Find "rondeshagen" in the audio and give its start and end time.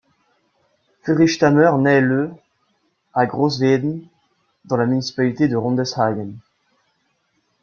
5.55-6.33